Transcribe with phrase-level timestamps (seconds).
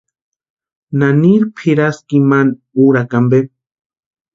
[0.99, 2.51] ¿Naniri pʼiraski imani
[2.85, 3.39] úrakwa ampe?